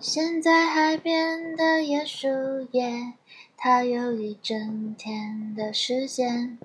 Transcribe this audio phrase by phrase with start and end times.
[0.00, 2.28] 现在海边的椰树
[2.70, 3.14] 叶，
[3.56, 6.56] 它有一整天的时间，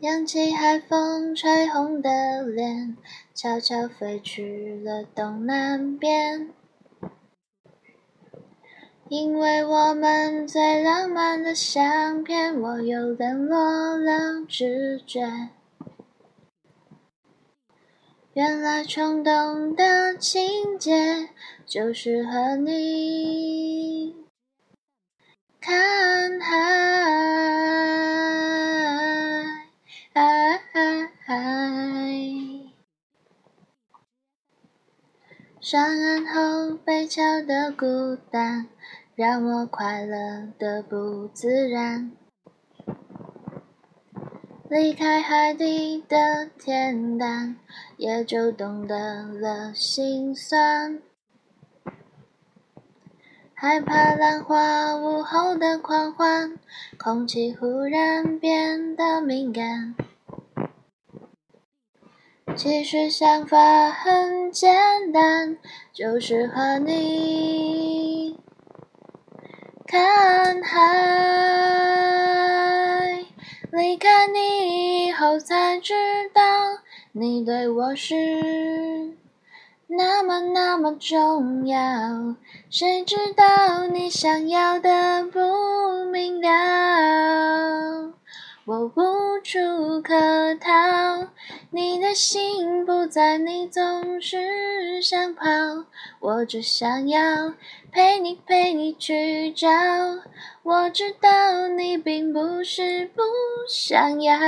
[0.00, 2.96] 扬起海风吹红的脸，
[3.34, 6.48] 悄悄飞去了东南边。
[9.10, 15.50] 因为我们最浪漫的相片，我又联络了直觉。
[18.38, 21.28] 原来冲动的情节
[21.66, 24.14] 就是和你
[25.60, 26.52] 看海，
[35.60, 38.68] 上岸后被敲的孤单，
[39.16, 42.12] 让我快乐的不自然。
[44.70, 47.56] 离开海底的恬淡，
[47.96, 51.00] 也就懂得了心酸。
[53.54, 56.58] 害怕浪花午后的狂欢，
[56.98, 59.94] 空气忽然变得敏感。
[62.54, 65.56] 其实想法很简单，
[65.94, 68.38] 就是和你
[69.86, 71.47] 看海。
[73.78, 75.94] 离开你以后才知
[76.34, 76.42] 道，
[77.12, 79.14] 你对我是
[79.86, 82.34] 那么那么重要。
[82.68, 85.38] 谁知道你想要的不
[86.10, 88.12] 明了，
[88.64, 89.07] 我不
[89.48, 91.28] 无处可逃，
[91.70, 95.42] 你的心不在，你总是想跑。
[96.20, 97.54] 我只想要
[97.90, 99.66] 陪你陪你去找，
[100.62, 103.22] 我知道你并不是不
[103.66, 104.38] 想要。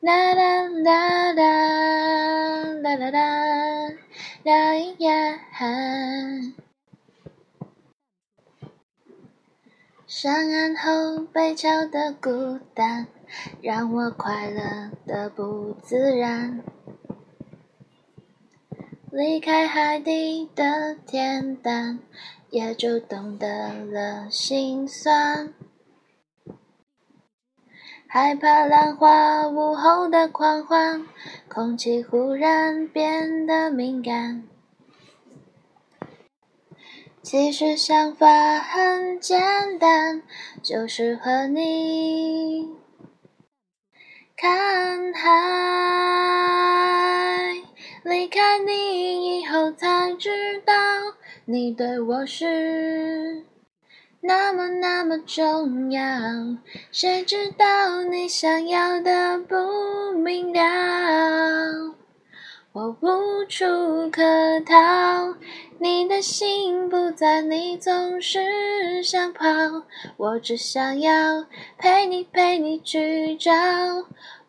[0.00, 3.20] 啦啦啦啦啦啦啦
[4.44, 5.40] 啦呀。
[10.06, 13.08] 上岸后被敲的孤单，
[13.60, 16.62] 让我快乐的不自然。
[19.10, 21.98] 离开海底的恬淡。
[22.48, 25.52] 也就懂得了心酸，
[28.06, 31.04] 害怕浪花午后的狂欢，
[31.48, 34.44] 空气忽然变得敏感。
[37.20, 39.90] 其实想法很简单，
[40.62, 42.68] 就是和你
[44.36, 45.26] 看海。
[48.04, 50.72] 离开你以后才知道。
[51.44, 53.44] 你对我是
[54.20, 56.02] 那么那么重要，
[56.90, 61.95] 谁知道你想要的不明了，
[62.76, 63.64] 我无处
[64.10, 64.74] 可逃。
[65.78, 69.46] 你的心不在，你总是想跑，
[70.18, 71.46] 我只想要
[71.78, 73.50] 陪你陪你去找。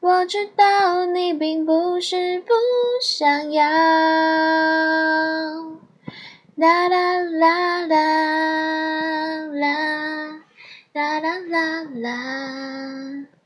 [0.02, 2.52] 我知道你并不是不
[3.02, 3.64] 想要。
[6.58, 7.96] 啦啦啦啦
[9.54, 10.42] 啦
[10.94, 13.37] 啦啦啦啦。